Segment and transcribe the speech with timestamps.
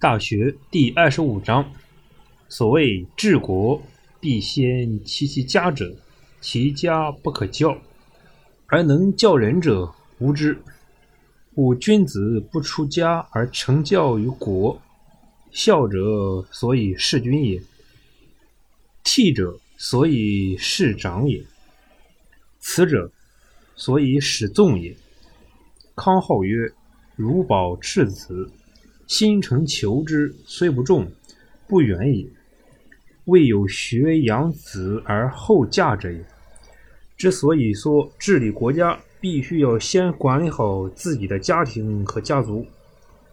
[0.00, 1.72] 大学第二十五章：
[2.48, 3.80] 所谓治国，
[4.20, 5.94] 必先齐其家者，
[6.40, 7.78] 其家不可教，
[8.66, 10.60] 而能教人者，无之。
[11.54, 14.80] 故君子不出家而成教于国。
[15.52, 17.60] 孝者，所以事君也；
[19.04, 21.44] 悌者，所以事长也；
[22.58, 23.10] 慈者，
[23.76, 24.94] 所以使纵也。
[25.94, 26.72] 康好曰
[27.14, 28.50] ：“如保赤子。”
[29.06, 31.10] 心诚求之，虽不重，
[31.68, 32.30] 不远矣。
[33.26, 36.24] 未有学养子而后嫁者也。
[37.16, 42.66] 之所以说治理国家，必须要先管理好自己的家庭和家族，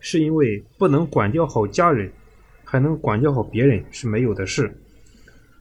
[0.00, 2.10] 是因为不能管教好家人，
[2.64, 4.74] 还能管教好别人是没有的事。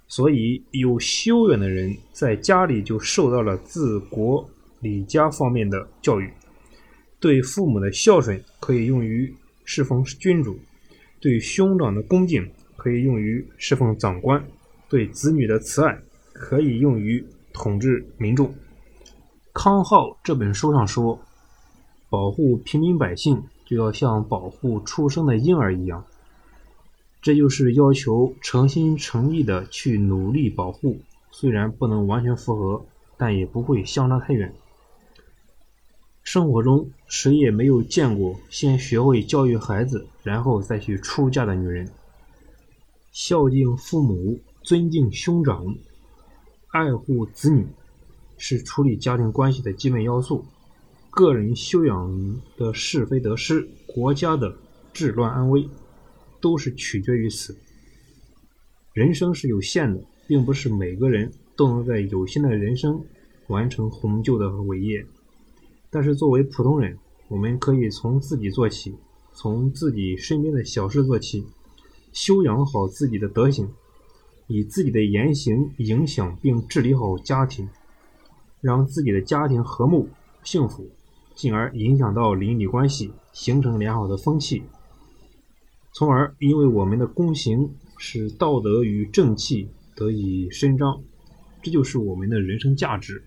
[0.08, 4.48] 所以，有修养的人在家里就受到了治国
[4.80, 6.32] 理家方面的教育，
[7.20, 9.34] 对父母的孝顺可以用于。
[9.64, 10.60] 侍奉君主，
[11.20, 14.42] 对兄长的恭敬可以用于侍奉长官；
[14.90, 16.00] 对子女的慈爱
[16.34, 18.54] 可以用于统治民众。
[19.54, 21.20] 康浩这本书上说，
[22.10, 26.06] 保护平民百姓就要像保护出生的婴儿一样，
[27.22, 31.00] 这就是要求诚心诚意的去努力保护。
[31.32, 32.86] 虽然不能完全符合，
[33.18, 34.54] 但也不会相差太远。
[36.34, 41.88] 生活中，谁也没有见过先学会教育孩子，然后再去出嫁的女人。
[43.12, 45.64] 孝敬父母、尊敬兄长、
[46.70, 47.68] 爱护子女，
[48.36, 50.44] 是处理家庭关系的基本要素。
[51.12, 54.58] 个人修养的是非得失，国家的
[54.92, 55.70] 治乱安危，
[56.42, 57.56] 都是取决于此。
[58.92, 63.00] 人生是有限的，并不是每个人都能在有限的人生
[63.50, 65.06] 完成宏旧的伟业。
[65.94, 68.96] 但是作为普通人，我们可以从自己做起，
[69.32, 71.46] 从自己身边的小事做起，
[72.12, 73.70] 修养好自己的德行，
[74.48, 77.70] 以自己的言行影响并治理好家庭，
[78.60, 80.10] 让自己的家庭和睦
[80.44, 80.90] 幸福，
[81.36, 84.64] 进而影响到邻里关系，形成良好的风气，
[85.94, 87.70] 从而因为我们的躬行，
[88.00, 91.04] 使道德与正气得以伸张，
[91.62, 93.24] 这就是我们的人生价值。